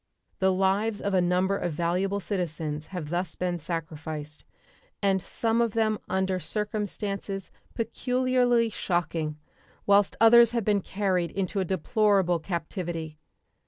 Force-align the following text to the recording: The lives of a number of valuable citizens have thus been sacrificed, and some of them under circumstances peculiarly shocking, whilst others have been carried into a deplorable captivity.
The 0.39 0.51
lives 0.51 0.99
of 0.99 1.13
a 1.13 1.21
number 1.21 1.55
of 1.55 1.73
valuable 1.73 2.19
citizens 2.19 2.87
have 2.87 3.09
thus 3.11 3.35
been 3.35 3.59
sacrificed, 3.59 4.45
and 4.99 5.21
some 5.21 5.61
of 5.61 5.73
them 5.75 5.99
under 6.09 6.39
circumstances 6.39 7.51
peculiarly 7.75 8.69
shocking, 8.71 9.37
whilst 9.85 10.15
others 10.19 10.53
have 10.53 10.65
been 10.65 10.81
carried 10.81 11.29
into 11.29 11.59
a 11.59 11.65
deplorable 11.65 12.39
captivity. 12.39 13.19